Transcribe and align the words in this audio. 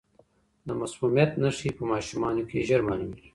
د 0.67 0.69
مسمومیت 0.79 1.31
نښې 1.41 1.69
په 1.77 1.83
ماشومانو 1.91 2.41
کې 2.49 2.65
ژر 2.67 2.81
معلومیږي. 2.87 3.29